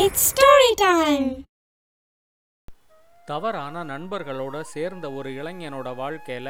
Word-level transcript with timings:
It's 0.00 0.24
story 0.30 0.70
time 0.80 1.26
தவறான 3.28 3.84
நண்பர்களோட 3.90 4.56
சேர்ந்த 4.72 5.06
ஒரு 5.18 5.30
இளைஞனோட 5.40 5.88
வாழ்க்கையில 6.00 6.48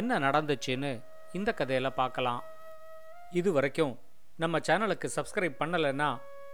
என்ன 0.00 0.18
நடந்துச்சுன்னு 0.24 0.90
இந்த 1.38 1.50
கதையில 1.58 1.90
பார்க்கலாம். 2.00 2.40
இது 3.40 3.50
வரைக்கும் 3.56 3.94
நம்ம 4.42 4.60
சேனலுக்கு 4.68 5.10
சப்ஸ்கிரைப் 5.16 5.60
பண்ணலைன்னா 5.62 6.10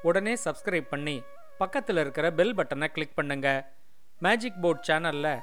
உடனே 0.08 0.34
சப்ஸ்கிரைப் 0.46 0.92
பண்ணி 0.94 1.16
பக்கத்தில் 1.62 2.02
இருக்கிற 2.02 2.28
பெல் 2.40 2.56
பட்டனை 2.58 2.88
கிளிக் 2.96 3.18
பண்ணுங்க. 3.20 3.48
மேஜிக் 4.26 4.60
போர்ட் 4.64 4.84
சேனலில் 4.88 5.34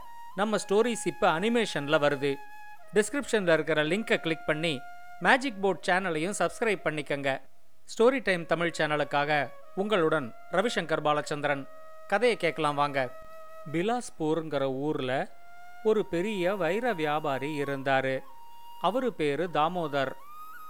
நம்ம 0.42 0.60
ஸ்டோரிஸ் 0.66 1.08
இப்போ 1.14 1.30
அனிமேஷனில் 1.38 2.04
வருது. 2.06 2.34
டிஸ்கிரிப்ஷனில் 2.98 3.56
இருக்கிற 3.58 3.84
லிங்கை 3.94 4.20
கிளிக் 4.28 4.50
பண்ணி 4.52 4.74
மேஜிக் 5.28 5.62
போர்ட் 5.66 5.86
சேனலையும் 5.90 6.38
சப்ஸ்கிரைப் 6.42 6.86
பண்ணிக்கங்க. 6.90 7.32
ஸ்டோரி 7.94 8.22
டைம் 8.30 8.46
தமிழ் 8.54 8.78
சேனலுக்காக 8.80 9.32
உங்களுடன் 9.80 10.34
ரவிசங்கர் 10.52 11.04
பாலச்சந்திரன். 11.04 11.68
கதையை 12.08 12.38
கேட்கலாம் 12.38 12.76
வாங்க. 12.76 13.10
பிலாஸ்பூருங்கிற 13.72 14.62
ஊர்ல 14.62 15.12
ஒரு 15.84 16.06
பெரிய 16.06 16.56
வைர 16.56 16.94
வியாபாரி 16.94 17.62
இருந்தாரு. 17.62 18.20
அவரு 18.82 19.14
பேரு 19.14 19.50
தாமோதர். 19.54 20.12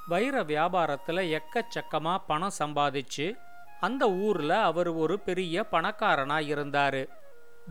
வைர 0.08 0.44
வியாபாரத்துல 0.44 1.40
எக்கச்சக்கமா 1.40 2.18
பணம் 2.28 2.58
சம்பாதிச்சு 2.60 3.38
அந்த 3.80 4.12
ஊர்ல 4.12 4.62
அவர் 4.62 4.88
ஒரு 4.88 5.20
பெரிய 5.20 5.66
பணக்காரனா 5.72 6.38
இருந்தாரு. 6.54 7.10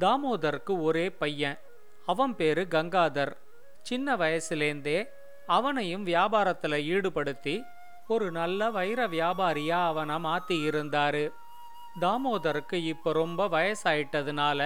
தாமோதருக்கு 0.01 0.81
ஒரே 0.81 1.11
பையன். 1.11 1.59
அவன் 2.07 2.37
பேரு 2.37 2.67
கங்காதர். 2.71 3.33
சின்ன 3.83 4.17
வயசுலேந்தே 4.17 5.09
அவனையும் 5.47 6.07
வியாபாரத்தில் 6.07 6.83
ஈடுபடுத்தி 6.93 7.55
ஒரு 8.09 8.27
நல்ல 8.31 8.71
வைர 8.71 9.01
வியாபாரியா 9.09 9.79
அவனை 9.87 10.15
மாத்தி 10.27 10.57
இருந்தாரு. 10.69 11.25
தாமோதருக்கு 12.01 12.79
இப்போ 12.93 13.13
ரொம்ப 13.13 13.49
வயசாயிட்டதுனால 13.49 14.61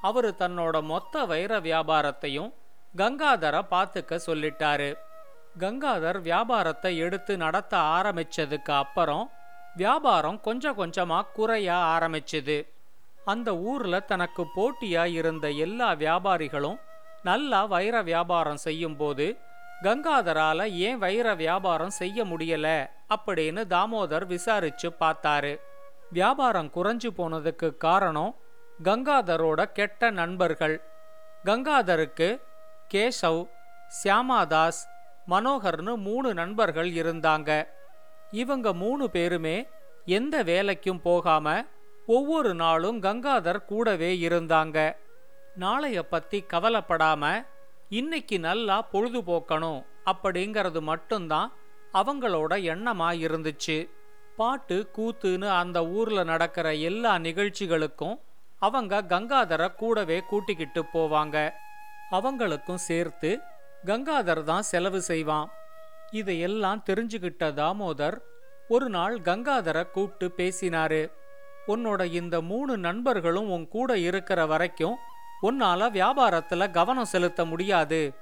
அவரு 0.00 0.34
தன்னோட 0.38 0.82
மொத்த 0.82 1.24
வைர 1.24 1.60
வியாபாரத்தையும் 1.60 2.50
கங்காதரை 2.96 3.60
பார்த்துக்க 3.72 4.18
சொல்லிட்டாரு. 4.26 4.90
கங்காதர் 5.58 6.20
வியாபாரத்தை 6.20 6.92
எடுத்து 6.96 7.36
நடத்த 7.36 7.74
ஆரம்பிச்சதுக்கு 7.96 8.72
அப்புறம் 8.82 9.24
வியாபாரம் 9.76 10.40
கொஞ்சம் 10.40 10.78
கொஞ்சமா 10.78 11.18
குறைய 11.32 11.68
ஆரம்பிச்சுது. 11.94 12.58
அந்த 13.24 13.48
ஊர்ல 13.70 14.00
தனக்கு 14.00 14.42
போட்டியா 14.56 15.04
இருந்த 15.18 15.46
எல்லா 15.66 15.90
வியாபாரிகளும் 16.04 16.78
நல்லா 17.22 17.60
வைர 17.64 18.02
வியாபாரம் 18.02 18.64
செய்யும்போது 18.66 19.26
கங்காதரால 19.82 20.70
ஏன் 20.70 20.98
வைர 20.98 21.34
வியாபாரம் 21.34 21.90
செய்ய 21.90 22.24
முடியல? 22.24 22.90
அப்படின்னு 23.14 23.66
தாமோதர் 23.66 24.26
விசாரிச்சு 24.26 24.92
பார்த்தாரு. 25.00 25.60
வியாபாரம் 26.10 26.70
குறைஞ்சு 26.74 27.10
போனதுக்கு 27.18 27.76
காரணம் 27.76 28.36
கங்காதரோட 28.82 29.64
கெட்ட 29.64 30.10
நண்பர்கள். 30.10 30.82
கங்காதருக்கு 31.44 32.40
கேசவ் 32.94 33.48
சியாமாதாஸ் 34.04 34.80
மனோகர்னு 35.28 35.96
மூணு 35.96 36.34
நண்பர்கள் 36.34 36.90
இருந்தாங்க. 36.90 37.66
இவங்க 38.30 38.72
மூணு 38.72 39.10
பேருமே 39.10 39.68
எந்த 40.04 40.44
வேலைக்கும் 40.44 41.00
போகாம 41.00 41.64
ஒவ்வொரு 42.06 42.54
நாளும் 42.54 43.02
கங்காதர் 43.02 43.64
கூடவே 43.64 44.16
இருந்தாங்க. 44.16 44.96
நாளைய 45.54 46.02
பத்தி 46.02 46.44
கவலைப்படாம 46.52 47.46
இன்னைக்கு 47.88 48.38
நல்லா 48.38 48.88
பொழுதுபோக்கணும் 48.92 49.84
அப்படிங்கிறது 50.04 50.80
மட்டும்தான் 50.80 51.52
அவங்களோட 51.92 52.52
எண்ணமா 52.72 53.08
இருந்துச்சு 53.24 53.88
பாட்டு 54.36 54.90
கூத்துன்னு 54.96 55.48
அந்த 55.48 55.86
ஊர்ல 55.86 56.24
நடக்கிற 56.24 56.74
எல்லா 56.74 57.16
நிகழ்ச்சிகளுக்கும் 57.18 58.20
அவங்க 58.58 59.02
கங்காதரை 59.02 59.74
கூடவே 59.74 60.20
கூட்டிக்கிட்டு 60.20 60.84
போவாங்க. 60.94 61.50
அவங்களுக்கும் 62.10 62.84
சேர்த்து 62.88 63.40
கங்காதர் 63.84 64.42
தான் 64.42 64.62
செலவு 64.62 65.00
செய்வான். 65.00 65.50
இதையெல்லாம் 66.10 66.84
தெரிஞ்சுக்கிட்ட 66.86 67.52
தாமோதர் 67.54 68.18
ஒரு 68.68 68.88
நாள் 68.88 69.20
கங்காதரை 69.20 69.90
கூப்பிட்டு 69.90 70.28
பேசினாரு. 70.36 71.10
உன்னோட 71.66 72.04
இந்த 72.12 72.40
மூணு 72.40 72.76
நண்பர்களும் 72.76 73.50
உன் 73.50 73.68
கூட 73.68 73.98
இருக்கிற 73.98 74.46
வரைக்கும் 74.46 74.96
உன்னால 75.42 75.90
வியாபாரத்துல 75.90 76.70
கவனம் 76.70 77.04
செலுத்த 77.04 77.44
முடியாது. 77.44 78.14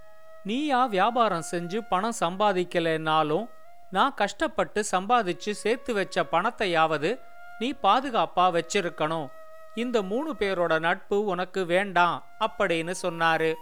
நீயா 0.42 0.86
வியாபாரம் 0.86 1.44
செஞ்சு 1.50 1.80
பணம் 1.88 2.18
சம்பாதிக்கலைன்னாலும் 2.20 3.48
நான் 3.90 4.14
கஷ்டப்பட்டு 4.14 4.84
சம்பாதிச்சு 4.90 5.50
சேர்த்து 5.50 5.94
வச்ச 5.94 6.22
பணத்தையாவது 6.22 7.18
நீ 7.58 7.72
பாதுகாப்பா 7.82 8.50
வச்சிருக்கணும். 8.56 9.28
இந்த 9.74 10.02
மூணு 10.02 10.34
பேரோட 10.38 10.80
நட்பு 10.80 11.24
உனக்கு 11.24 11.64
வேண்டாம் 11.64 12.24
அப்படின்னு 12.40 12.94
சொன்னாரு. 13.02 13.54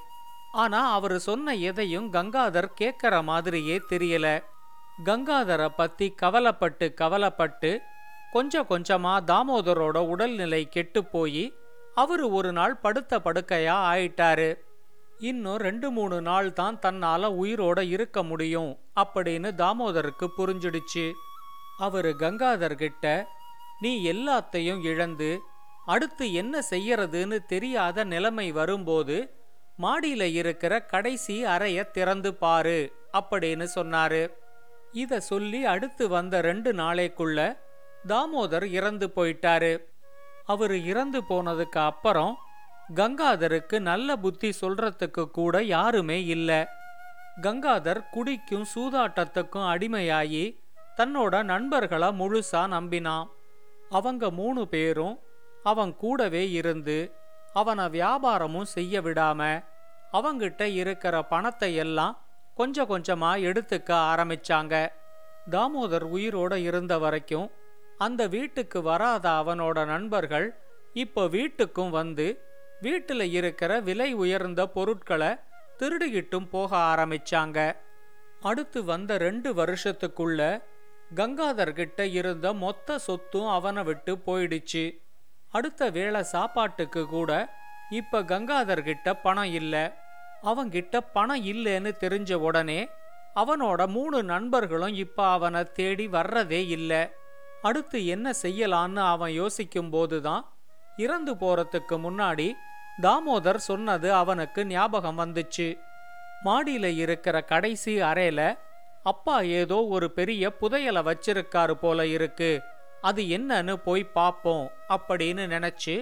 ஆனா 0.52 0.92
அவரு 0.92 1.20
சொன்ன 1.20 1.54
எதையும் 1.54 2.12
கங்காதர் 2.12 2.68
கேட்கற 2.80 3.22
மாதிரியே 3.22 3.82
தெரியல. 3.90 4.44
கங்காதரை 5.04 5.68
பத்தி 5.68 6.10
கவலைப்பட்டு 6.10 6.94
கவலைப்பட்டு 6.94 7.80
கொஞ்சம் 8.32 8.66
கொஞ்சமா 8.68 9.14
தாமோதரோட 9.26 9.98
உடல்நிலை 9.98 10.68
கெட்டு 10.68 11.04
போய் 11.04 11.54
அவர் 11.94 12.22
ஒரு 12.36 12.52
நாள் 12.52 12.76
படுத்த 12.76 13.18
படுக்கையா 13.18 13.76
ஆயிட்டாரு. 13.92 14.48
இன்னும் 15.18 15.56
ரெண்டு 15.56 15.90
மூணு 15.90 16.16
நாள் 16.20 16.52
தான் 16.52 16.78
தன்னால 16.82 17.28
உயிரோட 17.42 17.80
இருக்க 17.88 18.22
முடியும் 18.22 18.72
அப்படின்னு 19.00 19.50
தாமோதருக்கு 19.62 20.26
புரிஞ்சிடுச்சு. 20.38 21.12
அவரு 21.78 22.10
கங்காதர்கிட்ட 22.18 23.24
நீ 23.80 24.12
எல்லாத்தையும் 24.12 24.82
இழந்து 24.82 25.30
அடுத்து 25.86 26.32
என்ன 26.32 26.62
செய்யறதுன்னு 26.70 27.38
தெரியாத 27.46 28.04
நிலைமை 28.04 28.52
வரும்போது 28.52 29.16
மாடியில 29.82 30.22
இருக்கிற 30.34 30.74
கடைசி 30.92 31.36
அறைய 31.44 31.90
திறந்து 31.90 32.34
பாரு 32.34 32.78
அப்படின்னு 33.18 33.66
சொன்னாரு. 33.74 34.22
இத 34.92 35.20
சொல்லி 35.20 35.64
அடுத்து 35.64 36.08
வந்த 36.08 36.40
ரெண்டு 36.40 36.72
நாளைக்குள்ள 36.72 37.38
தாமோதர் 38.06 38.66
இறந்து 38.68 39.06
போயிட்டாரு. 39.16 39.72
அவர் 40.46 40.74
இறந்து 40.84 41.20
போனதுக்கு 41.28 41.80
அப்புறம் 41.90 42.38
கங்காதருக்கு 42.94 43.78
நல்ல 43.80 44.16
புத்தி 44.16 44.52
சொல்றதுக்கு 44.60 45.30
கூட 45.30 45.62
யாருமே 45.62 46.18
இல்லை. 46.26 46.66
கங்காதர் 47.42 48.00
குடிக்கும் 48.10 48.66
சூதாட்டத்துக்கும் 48.74 49.68
அடிமையாகி 49.72 50.44
தன்னோட 50.96 51.42
நண்பர்களை 51.42 52.08
முழுசா 52.08 52.62
நம்பினான். 52.76 53.28
அவங்க 53.90 54.30
மூணு 54.30 54.68
பேரும் 54.68 55.16
அவன் 55.62 55.96
கூடவே 55.96 56.50
இருந்து 56.50 56.98
அவனை 57.52 57.84
வியாபாரமும் 57.86 58.70
செய்ய 58.76 59.00
விடாம 59.00 59.40
அவங்கிட்ட 60.12 60.62
இருக்கிற 60.62 61.22
பணத்தை 61.22 61.74
எல்லாம் 61.74 62.14
கொஞ்சம் 62.54 62.90
கொஞ்சமா 62.90 63.30
எடுத்துக்க 63.48 63.90
ஆரம்பிச்சாங்க. 64.10 64.74
தாமோதர் 65.50 66.06
உயிரோட 66.12 66.54
இருந்த 66.54 66.98
வரைக்கும் 66.98 67.50
அந்த 67.98 68.26
வீட்டுக்கு 68.26 68.82
வராத 68.82 69.30
அவனோட 69.30 69.86
நண்பர்கள் 69.86 70.58
இப்போ 70.92 71.24
வீட்டுக்கும் 71.24 71.90
வந்து 71.90 72.40
வீட்டில் 72.80 73.32
இருக்கிற 73.32 73.80
விலை 73.80 74.12
உயர்ந்த 74.12 74.66
பொருட்களை 74.66 75.36
திருடிகிட்டும் 75.78 76.48
போக 76.50 76.76
ஆரம்பிச்சாங்க. 76.76 77.76
அடுத்து 78.40 78.84
வந்த 78.84 79.18
ரெண்டு 79.18 79.54
வருஷத்துக்குள்ள 79.54 80.62
கங்காதர்கிட்ட 81.14 82.00
இருந்த 82.00 82.52
மொத்த 82.52 82.98
சொத்தும் 82.98 83.48
அவனை 83.48 83.82
விட்டு 83.82 84.18
போயிடுச்சு. 84.26 84.98
அடுத்த 85.48 85.90
வேளை 85.90 86.22
சாப்பாட்டுக்கு 86.22 87.06
கூட 87.06 87.48
இப்ப 87.90 88.22
கங்காதர்கிட்ட 88.22 89.18
பணம் 89.22 89.52
இல்லை. 89.52 89.90
அவங்கிட்ட 90.42 91.00
பணம் 91.12 91.44
இல்லைன்னு 91.44 91.92
தெரிஞ்ச 92.00 92.34
உடனே 92.34 92.88
அவனோட 93.34 93.86
மூணு 93.86 94.22
நண்பர்களும் 94.22 94.94
இப்ப 94.94 95.26
அவனை 95.26 95.64
தேடி 95.72 96.08
வர்றதே 96.08 96.66
இல்லை. 96.66 97.16
அடுத்து 97.64 97.98
என்ன 98.06 98.26
செய்யலான்னு 98.42 99.02
அவன் 99.14 99.32
யோசிக்கும் 99.32 99.90
போதுதான் 99.90 100.44
இறந்து 100.96 101.32
போறதுக்கு 101.34 101.96
முன்னாடி 102.06 102.48
தாமோதர் 103.02 103.60
சொன்னது 103.68 104.08
அவனுக்கு 104.12 104.60
ஞாபகம் 104.66 105.18
வந்துச்சு. 105.18 105.68
மாடியில 106.44 106.86
இருக்கிற 106.96 107.36
கடைசி 107.42 107.92
அறையில 108.02 108.40
அப்பா 109.02 109.36
ஏதோ 109.60 109.78
ஒரு 109.86 110.06
பெரிய 110.10 110.52
புதையலை 110.60 111.00
வச்சிருக்காரு 111.08 111.74
போல 111.74 112.06
இருக்கு. 112.06 112.50
அது 113.00 113.22
என்னன்னு 113.36 113.74
போய் 113.86 114.04
பார்ப்போம் 114.18 114.66
அப்படின்னு 114.88 115.44
நினைச்சு 115.54 115.94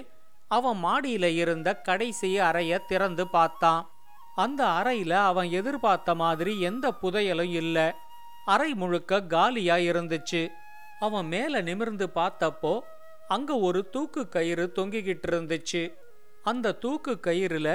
அவன் 0.47 0.79
மாடியில 0.83 1.25
இருந்த 1.35 1.69
கடைசி 1.81 2.29
அறைய 2.39 2.73
திறந்து 2.87 3.23
பார்த்தான். 3.27 3.81
அந்த 4.35 4.61
அறையில 4.79 5.13
அவன் 5.29 5.49
எதிர்பார்த்த 5.51 6.15
மாதிரி 6.15 6.53
எந்த 6.61 6.85
புதையலும் 7.01 7.53
இல்லை. 7.53 7.87
அறை 8.45 8.71
முழுக்க 8.73 9.21
காலியா 9.33 9.75
இருந்துச்சு. 9.89 10.41
அவன் 11.05 11.27
மேலே 11.27 11.59
நிமிர்ந்து 11.61 12.07
பார்த்தப்போ 12.15 12.73
அங்க 13.27 13.51
ஒரு 13.67 13.79
தூக்கு 13.89 14.21
கயிறு 14.29 14.65
தொங்கிக்கிட்டு 14.75 15.27
இருந்துச்சு 15.31 15.81
அந்த 16.43 16.75
தூக்கு 16.83 17.13
கயிறுல 17.27 17.69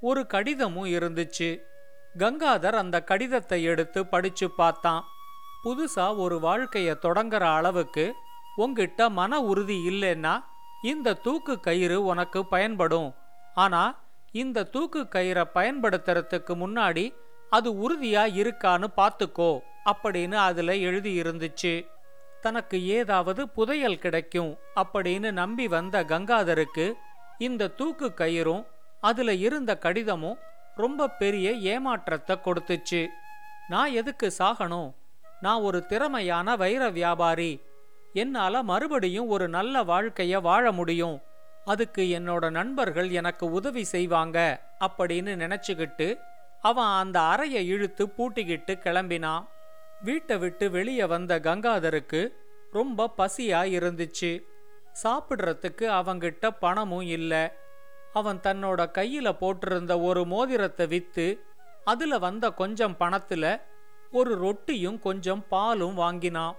ஒரு 0.00 0.22
கடிதமும் 0.26 0.88
இருந்துச்சு. 0.96 1.48
கங்காதர் 2.18 2.76
அந்த 2.82 2.96
கடிதத்தை 3.02 3.58
எடுத்து 3.62 4.00
படிச்சு 4.06 4.46
பார்த்தான். 4.50 5.02
புதுசா 5.64 6.06
ஒரு 6.16 6.36
வாழ்க்கையை 6.40 6.94
தொடங்குற 7.02 7.44
அளவுக்கு 7.58 8.04
உங்கிட்ட 8.58 9.02
மன 9.10 9.40
உறுதி 9.42 9.76
இல்லைன்னா 9.90 10.34
இந்த 10.82 11.18
தூக்கு 11.26 11.54
கயிறு 11.60 11.98
உனக்கு 12.04 12.40
பயன்படும். 12.46 13.10
ஆனா 13.54 13.82
இந்த 14.42 14.68
தூக்கு 14.74 15.00
கயிறை 15.14 15.44
பயன்படுத்துறதுக்கு 15.54 16.54
முன்னாடி 16.62 17.04
அது 17.50 17.68
உறுதியா 17.84 18.24
இருக்கான்னு 18.40 18.88
பார்த்துக்கோ 18.96 19.52
அப்படின்னு 19.90 20.36
அதுல 20.48 20.76
எழுதி 20.88 21.12
இருந்துச்சு 21.22 21.72
தனக்கு 22.42 22.86
ஏதாவது 22.86 23.48
புதையல் 23.48 23.98
கிடைக்கும் 23.98 24.58
அப்படின்னு 24.76 25.30
நம்பி 25.32 25.68
வந்த 25.68 26.04
கங்காதருக்கு 26.04 26.86
இந்த 27.38 27.68
தூக்கு 27.68 28.12
கயிறும் 28.16 28.64
அதுல 29.00 29.34
இருந்த 29.34 29.78
கடிதமும் 29.78 30.38
ரொம்ப 30.74 31.08
பெரிய 31.08 31.52
ஏமாற்றத்தை 31.52 32.38
கொடுத்துச்சு. 32.44 33.06
நான் 33.68 33.90
எதுக்கு 33.90 34.32
சாகணும்? 34.38 34.90
நான் 35.40 35.60
ஒரு 35.60 35.86
திறமையான 35.86 36.56
வைர 36.56 36.88
வியாபாரி. 36.88 37.52
என்னால 38.12 38.62
மறுபடியும் 38.62 39.26
ஒரு 39.26 39.48
நல்ல 39.48 39.84
வாழ்க்கைய 39.84 40.40
வாழ 40.40 40.72
முடியும். 40.72 41.22
அதுக்கு 41.64 42.02
என்னோட 42.18 42.50
நண்பர்கள் 42.50 43.10
எனக்கு 43.10 43.50
உதவி 43.50 43.84
செய்வாங்க 43.84 44.38
அப்படின்னு 44.80 45.32
நினைச்சுக்கிட்டு 45.44 46.08
அவன் 46.60 46.92
அந்த 47.02 47.20
அறையை 47.20 47.66
இழுத்து 47.66 48.06
பூட்டிக்கிட்டு 48.06 48.74
கிளம்பினான். 48.84 49.44
வீட்டை 50.02 50.36
விட்டு 50.38 50.70
வெளியே 50.70 51.04
வந்த 51.04 51.40
கங்காதருக்கு 51.40 52.32
ரொம்ப 52.72 53.10
பசியா 53.18 53.60
இருந்துச்சு 53.78 54.30
சாப்பிடுறதுக்கு 55.02 55.84
அவங்கிட்ட 55.98 56.50
பணமும் 56.60 57.06
இல்லை. 57.06 57.48
அவன் 58.12 58.40
தன்னோட 58.42 58.80
கையில 58.98 59.28
போட்டிருந்த 59.32 60.02
ஒரு 60.02 60.24
மோதிரத்தை 60.24 60.86
வித்து 60.86 61.26
அதுல 61.84 62.18
வந்த 62.18 62.50
கொஞ்சம் 62.50 62.96
பணத்துல 63.00 63.60
ஒரு 64.12 64.32
ரொட்டியும் 64.34 64.98
கொஞ்சம் 64.98 65.44
பாலும் 65.48 65.94
வாங்கினான். 65.94 66.56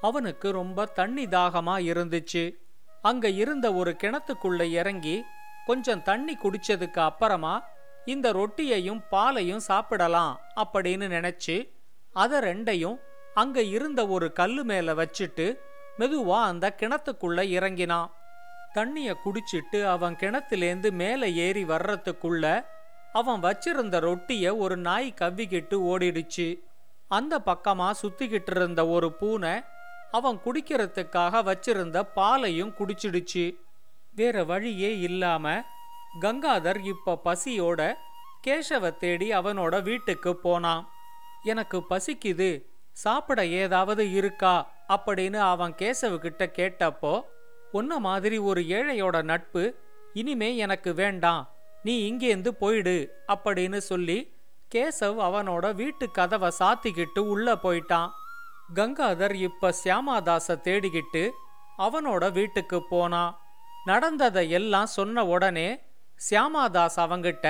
அவனுக்கு 0.00 0.50
ரொம்ப 0.50 0.84
தண்ணி 0.84 1.24
தாகமா 1.24 1.74
இருந்துச்சு. 1.92 2.44
அங்க 3.02 3.28
இருந்த 3.28 3.66
ஒரு 3.74 3.96
கிணத்துக்குள்ள 4.02 4.62
இறங்கி 4.70 5.24
கொஞ்சம் 5.66 6.02
தண்ணி 6.02 6.34
குடிச்சதுக்கு 6.36 7.00
அப்புறமா 7.00 7.54
இந்த 8.04 8.32
ரொட்டியையும் 8.32 9.02
பாலையும் 9.10 9.60
சாப்பிடலாம் 9.60 10.40
அப்படின்னு 10.56 11.06
நினைச்சு 11.16 11.56
அதை 12.16 12.38
ரெண்டையும் 12.38 12.98
அங்க 13.34 13.62
இருந்த 13.76 14.00
ஒரு 14.06 14.32
கல்லு 14.32 14.64
மேல 14.64 14.94
வச்சுட்டு 14.94 15.46
மெதுவா 15.98 16.38
அந்த 16.42 16.66
கிணத்துக்குள்ள 16.80 17.40
இறங்கினான் 17.56 18.10
தண்ணிய 18.72 19.10
குடிச்சிட்டு 19.24 19.78
அவன் 19.84 20.14
கிணத்துலேருந்து 20.14 20.90
மேலே 20.90 21.28
ஏறி 21.34 21.64
வர்றதுக்குள்ள 21.64 22.64
அவன் 23.12 23.42
வச்சிருந்த 23.42 23.96
ரொட்டிய 24.00 24.56
ஒரு 24.56 24.76
நாய் 24.76 25.14
கவ்விக்கிட்டு 25.20 25.76
ஓடிடுச்சு. 25.92 26.48
அந்த 27.08 27.34
பக்கமா 27.46 27.88
சுத்திக்கிட்டு 28.02 28.56
இருந்த 28.56 28.82
ஒரு 28.88 29.08
பூனை 29.12 29.54
அவன் 30.10 30.38
குடிக்கிறதுக்காக 30.44 31.42
வச்சிருந்த 31.48 31.98
பாலையும் 32.14 32.74
குடிச்சிடுச்சு. 32.78 33.44
வேற 34.14 34.44
வழியே 34.44 34.90
இல்லாம 34.98 35.54
கங்காதர் 36.20 36.80
இப்ப 36.84 37.18
பசியோட 37.24 37.80
கேசவ 38.46 38.90
தேடி 38.96 39.28
அவனோட 39.30 39.82
வீட்டுக்கு 39.82 40.36
போனான். 40.36 40.84
எனக்கு 41.46 41.78
பசிக்குது 41.90 42.50
சாப்பிட 42.92 43.40
ஏதாவது 43.46 44.04
இருக்கா? 44.10 44.54
அப்படின்னு 44.88 45.36
அவன் 45.36 45.74
கேசவுக்கிட்ட 45.78 46.44
கேட்டப்போ 46.58 47.14
உன்ன 47.72 47.98
மாதிரி 47.98 48.36
ஒரு 48.38 48.60
ஏழையோட 48.60 49.22
நட்பு 49.22 49.62
இனிமே 50.12 50.56
எனக்கு 50.56 50.90
வேண்டாம். 50.94 51.42
நீ 51.82 51.94
இங்கேருந்து 52.10 52.48
போயிடு 52.48 52.96
அப்படின்னு 53.28 53.78
சொல்லி 53.90 54.18
கேசவ் 54.74 55.18
அவனோட 55.28 55.74
வீட்டு 55.74 56.10
கதவை 56.10 56.50
சாத்திக்கிட்டு 56.58 57.18
உள்ள 57.18 57.54
போயிட்டான். 57.54 58.10
கங்காதர் 58.74 59.34
இப்ப 59.48 59.72
சியாமாதாச 59.84 60.48
தேடிக்கிட்டு 60.48 61.24
அவனோட 61.78 62.32
வீட்டுக்கு 62.32 62.78
போனான். 62.82 63.32
நடந்ததை 63.84 64.50
எல்லாம் 64.50 64.86
சொன்ன 64.86 65.24
உடனே 65.26 65.68
சியாமாதாஸ் 66.30 67.00
அவங்கிட்ட 67.04 67.48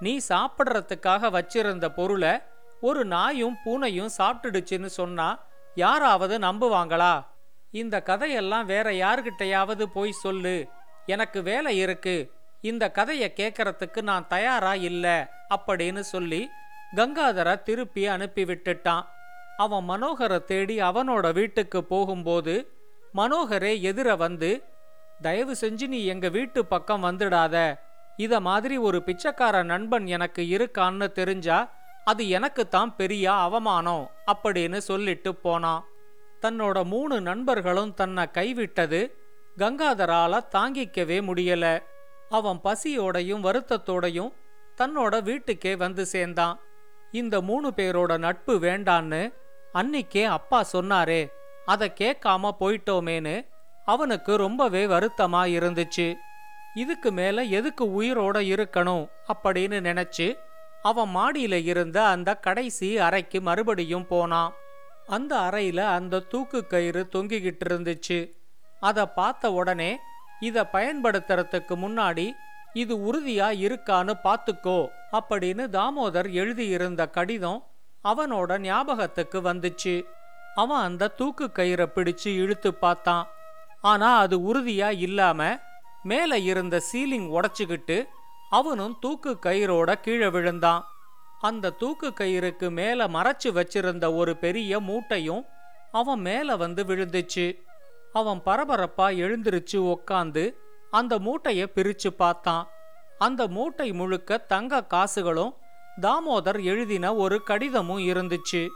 நீ 0.00 0.12
சாப்பிட்றதுக்காக 0.28 1.30
வச்சிருந்த 1.36 1.88
பொருளை 1.88 2.32
ஒரு 2.80 3.04
நாயும் 3.04 3.56
பூனையும் 3.64 4.08
சாப்பிட்டுடுச்சுன்னு 4.18 4.86
சொன்னா 4.86 5.38
யாராவது 5.74 6.38
நம்புவாங்களா? 6.38 7.26
இந்த 7.70 8.02
கதையெல்லாம் 8.02 8.66
வேற 8.66 8.90
யார்கிட்டயாவது 8.90 9.84
போய் 9.84 10.12
சொல்லு. 10.12 10.68
எனக்கு 11.06 11.42
வேலை 11.42 11.78
இருக்கு. 11.78 12.32
இந்த 12.60 12.90
கதையை 12.90 13.32
கேட்கறதுக்கு 13.36 14.02
நான் 14.02 14.26
தயாரா 14.28 14.74
இல்ல 14.74 15.30
அப்படின்னு 15.54 16.00
சொல்லி 16.00 16.48
கங்காதரை 16.96 17.62
திருப்பி 17.62 18.06
அனுப்பி 18.06 18.44
விட்டுட்டான். 18.44 19.04
அவன் 19.56 19.88
மனோகரை 19.88 20.44
தேடி 20.44 20.78
அவனோட 20.78 21.32
வீட்டுக்கு 21.32 21.84
போகும்போது 21.84 22.72
மனோகரே 23.14 23.72
எதிர 23.90 24.16
வந்து 24.16 24.62
தயவு 25.20 25.54
செஞ்சு 25.60 25.86
நீ 25.86 26.04
எங்க 26.06 26.28
வீட்டு 26.28 26.66
பக்கம் 26.66 27.04
வந்துடாத. 27.04 27.78
இத 28.16 28.40
மாதிரி 28.40 28.76
ஒரு 28.76 29.02
பிச்சைக்கார 29.02 29.62
நண்பன் 29.62 30.06
எனக்கு 30.06 30.42
இருக்கான்னு 30.42 31.12
தெரிஞ்சா 31.12 31.79
அது 32.04 32.28
எனக்கு 32.28 32.68
தான் 32.68 32.96
பெரிய 32.96 33.32
அவமானம் 33.32 34.10
அப்படின்னு 34.32 34.78
சொல்லிட்டு 34.78 35.34
போனான் 35.34 35.84
தன்னோட 36.42 36.84
மூணு 36.84 37.20
நண்பர்களும் 37.20 37.94
தன்னை 37.94 38.26
கைவிட்டது 38.32 39.00
கங்காதரால 39.58 40.40
தாங்கிக்கவே 40.54 41.18
முடியல. 41.28 41.82
அவன் 42.30 42.60
பசியோடையும் 42.64 43.44
வருத்தத்தோடையும் 43.46 44.32
தன்னோட 44.78 45.22
வீட்டுக்கே 45.22 45.76
வந்து 45.76 46.06
சேர்ந்தான். 46.06 46.60
இந்த 47.12 47.40
மூணு 47.40 47.72
பேரோட 47.76 48.18
நட்பு 48.18 48.58
வேண்டான்னு 48.58 49.32
அன்னிக்கே 49.74 50.24
அப்பா 50.24 50.64
சொன்னாரே 50.72 51.30
அதை 51.64 51.92
கேட்காம 52.00 52.50
போயிட்டோமேன்னு 52.60 53.46
அவனுக்கு 53.84 54.36
ரொம்பவே 54.36 54.86
வருத்தமா 54.86 55.42
இருந்துச்சு. 55.56 56.14
இதுக்கு 56.74 57.12
மேல 57.12 57.42
எதுக்கு 57.42 58.02
உயிரோட 58.02 58.36
இருக்கணும் 58.52 59.08
அப்படின்னு 59.32 59.78
நினைச்சு 59.80 60.38
அவன் 60.82 61.10
மாடியில 61.16 61.54
இருந்த 61.64 62.04
அந்த 62.04 62.30
கடைசி 62.36 62.98
அறைக்கு 62.98 63.40
மறுபடியும் 63.40 64.06
போனான். 64.06 64.52
அந்த 65.06 65.32
அறையில 65.36 65.80
அந்த 65.80 66.20
தூக்கு 66.20 66.66
கயிறு 66.66 67.08
தொங்கிக்கிட்டு 67.12 67.64
இருந்துச்சு. 67.68 68.18
அதை 68.80 69.06
பார்த்த 69.06 69.52
உடனே 69.52 69.98
இதை 70.40 70.62
பயன்படுத்துறதுக்கு 70.72 71.74
முன்னாடி 71.84 72.32
இது 72.72 72.94
உறுதியா 72.96 73.48
இருக்கான்னு 73.66 74.14
பார்த்துக்கோ 74.24 74.78
அப்படின்னு 75.12 75.64
தாமோதர் 75.76 76.30
எழுதியிருந்த 76.32 77.08
கடிதம் 77.10 77.64
அவனோட 78.04 78.58
ஞாபகத்துக்கு 78.58 79.38
வந்துச்சு. 79.42 80.04
அவன் 80.54 80.80
அந்த 80.80 81.08
தூக்கு 81.08 81.50
கயிறை 81.54 81.86
பிடிச்சு 81.94 82.30
இழுத்து 82.42 82.74
பார்த்தான். 82.74 83.26
ஆனா 83.80 84.16
அது 84.16 84.38
உறுதியா 84.38 84.98
இல்லாம 84.98 85.58
மேலே 86.02 86.42
இருந்த 86.42 86.82
சீலிங் 86.92 87.28
உடைச்சுக்கிட்டு 87.36 87.96
அவனும் 88.50 88.96
தூக்கு 89.00 89.38
கயிறோட 89.46 89.94
கீழே 89.94 90.28
விழுந்தான். 90.28 90.84
அந்த 91.40 91.70
தூக்கு 91.70 92.08
கயிறுக்கு 92.08 92.70
மேல 92.70 93.06
மறைச்சு 93.06 93.48
வச்சிருந்த 93.48 94.16
ஒரு 94.16 94.36
பெரிய 94.36 94.80
மூட்டையும் 94.80 95.44
அவன் 95.92 96.20
மேல 96.20 96.56
வந்து 96.56 96.84
விழுந்துச்சு. 96.84 97.62
அவன் 98.12 98.40
பரபரப்பா 98.44 99.06
எழுந்திருச்சு 99.22 99.94
உக்காந்து 99.94 100.54
அந்த 100.90 101.18
மூட்டைய 101.18 101.66
பிரிச்சு 101.74 102.10
பார்த்தான். 102.16 102.68
அந்த 103.18 103.48
மூட்டை 103.48 103.92
முழுக்க 103.92 104.38
தங்க 104.38 104.84
காசுகளும் 104.84 105.54
தாமோதர் 106.00 106.62
எழுதின 106.62 107.14
ஒரு 107.14 107.42
கடிதமும் 107.42 107.98
இருந்துச்சு. 107.98 108.68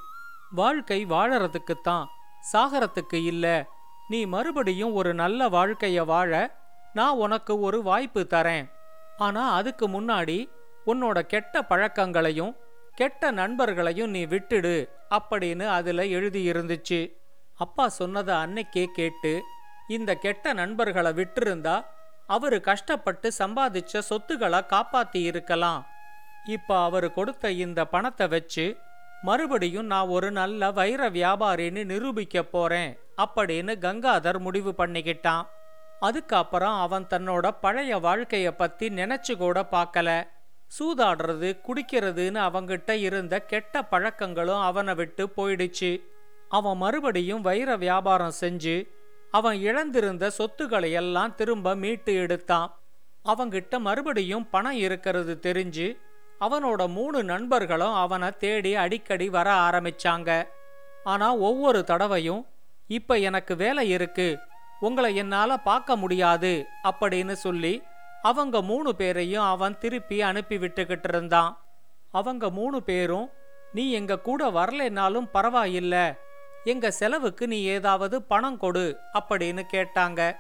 வாழ்க்கை 0.51 1.07
வாழறதுக்குத்தான் 1.07 2.05
சாகரத்துக்கு 2.53 3.25
இல்ல. 3.25 3.67
நீ 4.09 4.25
மறுபடியும் 4.25 4.93
ஒரு 4.93 5.15
நல்ல 5.15 5.49
வாழ்க்கைய 5.49 6.05
வாழ 6.05 6.57
நான் 6.93 7.17
உனக்கு 7.17 7.61
ஒரு 7.61 7.83
வாய்ப்பு 7.83 8.27
தரேன். 8.31 8.71
ஆனா 9.17 9.53
அதுக்கு 9.53 9.89
முன்னாடி 9.89 10.49
உன்னோட 10.87 11.21
கெட்ட 11.21 11.63
பழக்கங்களையும் 11.63 12.57
கெட்ட 12.95 13.31
நண்பர்களையும் 13.31 14.11
நீ 14.11 14.27
விட்டுடு 14.27 14.89
அப்படின்னு 15.11 15.67
அதுல 15.67 16.03
எழுதியிருந்துச்சு 16.03 17.13
அப்பா 17.55 17.89
சொன்னதை 17.89 18.35
அன்னைக்கே 18.35 18.85
கேட்டு 18.85 19.43
இந்த 19.89 20.15
கெட்ட 20.15 20.53
நண்பர்களை 20.53 21.13
விட்டிருந்தா 21.13 21.85
அவரு 22.27 22.61
கஷ்டப்பட்டு 22.61 23.33
சம்பாதிச்ச 23.39 23.99
சொத்துக்களை 23.99 24.59
காப்பாத்தி 24.59 25.21
இருக்கலாம். 25.23 25.87
இப்ப 26.45 26.83
அவரு 26.83 27.13
கொடுத்த 27.13 27.51
இந்த 27.51 27.85
பணத்தை 27.85 28.29
வச்சு 28.29 28.77
மறுபடியும் 29.23 29.87
நான் 29.87 30.07
ஒரு 30.07 30.31
நல்ல 30.31 30.71
வைர 30.71 31.11
வியாபாரின்னு 31.11 31.85
நிரூபிக்க 31.85 32.43
போறேன் 32.43 32.99
அப்படின்னு 33.17 33.73
கங்காதர் 33.79 34.39
முடிவு 34.39 34.75
பண்ணிக்கிட்டான். 34.79 35.45
அதுக்கப்புறம் 36.07 36.77
அவன் 36.79 37.07
தன்னோட 37.11 37.47
பழைய 37.61 37.93
வாழ்க்கைய 37.99 38.49
பத்தி 38.51 38.87
நினைச்சு 38.89 39.35
கூட 39.37 39.59
பார்க்கல. 39.71 40.09
சூதாடுறது 40.77 41.49
குடிக்கிறதுன்னு 41.67 42.41
அவங்கிட்ட 42.49 42.91
இருந்த 43.07 43.35
கெட்ட 43.51 43.83
பழக்கங்களும் 43.83 44.63
அவனை 44.63 44.95
விட்டு 44.95 45.25
போயிடுச்சு. 45.37 45.91
அவன் 46.49 46.77
மறுபடியும் 46.77 47.41
வைர 47.41 47.71
வியாபாரம் 47.77 48.39
செஞ்சு 48.41 48.77
அவன் 49.31 49.57
இழந்திருந்த 49.59 50.27
சொத்துக்களை 50.39 50.91
எல்லாம் 50.93 51.35
திரும்ப 51.35 51.75
மீட்டு 51.75 52.13
எடுத்தான். 52.15 52.69
அவங்கிட்ட 53.25 53.79
மறுபடியும் 53.79 54.49
பணம் 54.51 54.81
இருக்கிறது 54.87 55.35
தெரிஞ்சு 55.43 55.89
அவனோட 56.41 56.83
மூணு 56.89 57.19
நண்பர்களும் 57.23 57.95
அவனை 57.95 58.29
தேடி 58.43 58.73
அடிக்கடி 58.85 59.29
வர 59.37 59.49
ஆரம்பிச்சாங்க. 59.67 60.31
ஆனா 61.05 61.29
ஒவ்வொரு 61.49 61.81
தடவையும் 61.85 62.43
இப்ப 62.91 63.17
எனக்கு 63.29 63.53
வேலை 63.57 63.85
இருக்கு 63.89 64.29
உங்களை 64.81 65.17
என்னால 65.17 65.57
பார்க்க 65.57 65.97
முடியாது 65.97 66.67
அப்படின்னு 66.85 67.33
சொல்லி 67.33 67.83
அவங்க 68.23 68.63
மூணு 68.63 68.95
பேரையும் 68.95 69.45
அவன் 69.45 69.79
திருப்பி 69.79 70.23
அனுப்பி 70.23 70.59
விட்டுக்கிட்டு 70.59 71.09
இருந்தான். 71.09 71.59
அவங்க 72.11 72.51
மூணு 72.51 72.83
பேரும் 72.83 73.31
நீ 73.73 73.93
எங்க 73.93 74.19
கூட 74.19 74.51
வரலைனாலும் 74.51 75.29
பரவாயில்ல. 75.35 76.19
எங்க 76.65 76.91
செலவுக்கு 76.91 77.47
நீ 77.47 77.63
ஏதாவது 77.63 78.23
பணம் 78.23 78.57
கொடு 78.57 78.99
அப்படின்னு 79.19 79.63
கேட்டாங்க. 79.73 80.37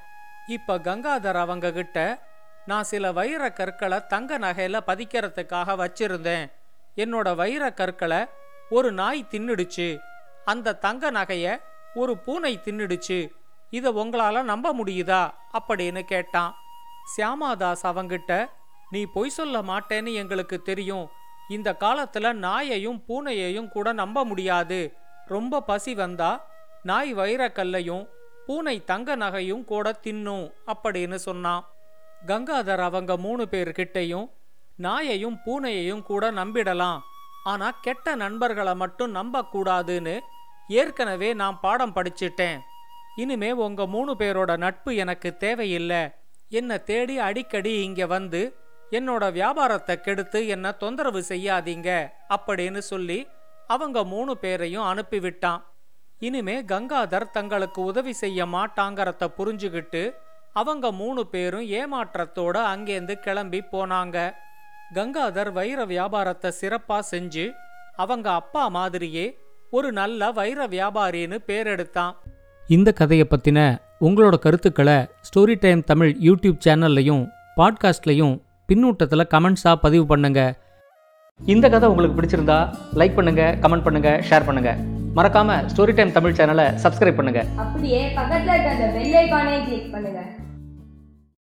இப்ப 0.47 0.79
கங்காதர் 0.79 1.35
அவங்க 1.35 1.73
கிட்ட 1.73 2.26
நான் 2.67 2.85
சில 2.85 3.12
வைர 3.12 3.53
கற்களை 3.53 4.07
தங்க 4.07 4.38
நகையில 4.38 4.81
பதிக்கிறதுக்காக 4.87 5.76
வச்சிருந்தேன். 5.76 6.53
என்னோட 6.97 7.35
வைர 7.35 7.73
கற்களை 7.73 8.26
ஒரு 8.71 8.93
நாய் 8.93 9.26
தின்னுடுச்சு. 9.31 9.99
அந்த 10.45 10.75
தங்க 10.75 11.11
நகைய 11.11 11.61
ஒரு 11.95 12.19
பூனை 12.19 12.61
தின்னுடுச்சு. 12.64 13.29
இதை 13.71 13.92
உங்களால் 13.92 14.44
நம்ப 14.44 14.75
முடியுதா? 14.75 15.30
அப்படின்னு 15.59 16.02
கேட்டான். 16.02 16.54
சியாமாதாஸ் 17.16 17.83
அவங்கிட்ட 17.83 18.50
நீ 18.90 19.04
பொய் 19.04 19.28
சொல்ல 19.28 19.62
மாட்டேன்னு 19.62 20.14
எங்களுக்கு 20.14 20.62
தெரியும். 20.62 21.09
இந்த 21.49 21.76
காலத்தில் 21.76 22.40
நாயையும் 22.40 23.02
பூனையையும் 23.09 23.68
கூட 23.68 23.92
நம்ப 23.92 24.25
முடியாது. 24.25 24.92
ரொம்ப 25.26 25.61
பசி 25.61 25.94
வந்தா 25.94 26.47
நாய் 26.83 27.14
வைரக்கல்லையும் 27.14 28.09
பூனை 28.47 28.85
தங்க 28.85 29.16
நகையும் 29.16 29.64
கூட 29.64 30.00
தின்னும் 30.02 30.52
அப்படின்னு 30.66 31.14
சொன்னான். 31.14 31.66
கங்காதர் 32.26 32.78
அவங்க 32.78 33.16
மூணு 33.16 33.49
பேர்கிட்டையும் 33.50 34.30
நாயையும் 34.83 35.40
பூனையையும் 35.47 36.02
கூட 36.02 36.30
நம்பிடலாம். 36.30 37.00
ஆனா 37.44 37.71
கெட்ட 37.71 38.14
நண்பர்களை 38.14 38.75
மட்டும் 38.75 39.14
நம்பக்கூடாதுன்னு 39.14 40.21
ஏற்கனவே 40.68 41.35
நான் 41.35 41.61
பாடம் 41.61 41.94
படிச்சிட்டேன். 41.94 42.61
இனிமே 43.23 43.50
உங்க 43.64 43.83
மூணு 43.94 44.12
பேரோட 44.21 44.52
நட்பு 44.64 44.90
எனக்கு 45.02 45.30
தேவையில்லை. 45.37 46.02
என்னை 46.59 46.76
தேடி 46.90 47.16
அடிக்கடி 47.18 47.73
இங்க 47.83 48.06
வந்து 48.06 48.40
என்னோட 48.90 49.25
வியாபாரத்தை 49.33 49.94
கெடுத்து 50.00 50.40
என்ன 50.47 50.73
தொந்தரவு 50.73 51.21
செய்யாதீங்க 51.28 51.90
அப்படின்னு 52.37 52.80
சொல்லி 52.92 53.18
அவங்க 53.75 53.99
மூணு 54.04 54.33
பேரையும் 54.37 54.88
அனுப்பிவிட்டான். 54.90 55.62
இனிமே 56.18 56.56
கங்காதர் 56.73 57.33
தங்களுக்கு 57.37 57.80
உதவி 57.90 58.12
செய்ய 58.23 58.47
மாட்டாங்கறத 58.47 59.28
புரிஞ்சுகிட்டு 59.38 60.02
அவங்க 60.61 60.87
மூணு 60.92 61.23
பேரும் 61.26 61.66
ஏமாற்றத்தோட 61.80 62.56
அங்கேருந்து 62.73 63.14
கிளம்பி 63.26 63.61
போனாங்க. 63.73 64.18
கங்காதர் 64.94 65.50
வைர 65.52 65.80
வியாபாரத்தை 65.85 66.50
சிறப்பா 66.61 66.99
செஞ்சு 67.12 67.47
அவங்க 68.02 68.28
அப்பா 68.40 68.68
மாதிரியே 68.76 69.26
ஒரு 69.71 69.88
நல்ல 69.92 70.30
வைர 70.38 70.66
வியாபாரின்னு 70.66 71.38
பேரெடுத்தான். 71.50 72.14
இந்த 72.66 72.92
கதையை 72.92 73.26
பற்றின 73.30 73.78
உங்களோட 74.00 74.38
கருத்துக்களை 74.38 75.06
ஸ்டோரி 75.26 75.56
டைம் 75.61 75.85
தமிழ் 75.85 76.16
யூடியூப் 76.23 76.59
சேனல்லையும் 76.64 77.28
பாட்காஸ்ட்லையும் 77.56 78.40
பின்னூட்டத்தில் 78.68 79.30
கமெண்ட்ஸாக 79.30 79.75
பதிவு 79.75 80.06
பண்ணுங்க. 80.06 80.54
இந்த 81.44 81.68
கதை 81.68 81.88
உங்களுக்கு 81.88 82.16
பிடிச்சிருந்தா 82.21 82.75
லைக் 82.94 83.14
பண்ணுங்க 83.14 83.59
கமெண்ட் 83.61 83.83
பண்ணுங்க 83.83 84.23
ஷேர் 84.30 84.44
பண்ணுங்க. 84.44 84.76
மறக்காம 85.16 85.68
ஸ்டோரி 85.73 85.94
டைம் 85.94 86.12
தமிழ் 86.12 86.33
சேனலை 86.33 86.66
சப்ஸ்கிரைப் 86.83 87.14
பண்ணுங்க. 87.14 87.44
அப்படியே 87.56 88.14
பக்கத்துல 88.16 88.54
இருக்க 88.54 88.71
அந்த 88.71 88.87
பெல் 88.97 89.14
ஐகானையும் 89.14 89.64
கிளிக் 89.64 89.92
பண்ணுங்க. 89.92 90.21